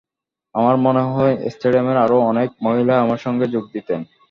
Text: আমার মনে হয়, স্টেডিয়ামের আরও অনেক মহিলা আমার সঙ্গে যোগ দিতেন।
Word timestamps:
আমার 0.55 0.75
মনে 0.77 1.03
হয়, 1.07 1.35
স্টেডিয়ামের 1.49 1.97
আরও 1.97 2.17
অনেক 2.31 2.49
মহিলা 2.63 2.95
আমার 2.99 3.19
সঙ্গে 3.25 3.45
যোগ 3.45 3.63
দিতেন। 3.73 4.01